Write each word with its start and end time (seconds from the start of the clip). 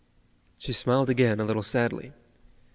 She 0.57 0.73
smiled 0.73 1.11
again 1.11 1.39
a 1.39 1.45
little 1.45 1.61
sadly. 1.61 2.11